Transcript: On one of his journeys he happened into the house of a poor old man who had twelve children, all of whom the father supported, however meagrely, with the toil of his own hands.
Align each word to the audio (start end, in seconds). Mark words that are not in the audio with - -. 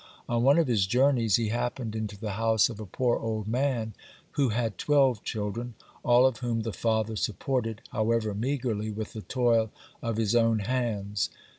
On 0.27 0.41
one 0.41 0.57
of 0.57 0.65
his 0.65 0.87
journeys 0.87 1.35
he 1.35 1.49
happened 1.49 1.95
into 1.95 2.17
the 2.17 2.31
house 2.31 2.69
of 2.69 2.79
a 2.79 2.87
poor 2.87 3.19
old 3.19 3.47
man 3.47 3.93
who 4.31 4.49
had 4.49 4.79
twelve 4.79 5.23
children, 5.23 5.75
all 6.01 6.25
of 6.25 6.37
whom 6.37 6.61
the 6.63 6.73
father 6.73 7.15
supported, 7.15 7.81
however 7.91 8.33
meagrely, 8.33 8.89
with 8.89 9.13
the 9.13 9.21
toil 9.21 9.69
of 10.01 10.17
his 10.17 10.35
own 10.35 10.57
hands. 10.57 11.29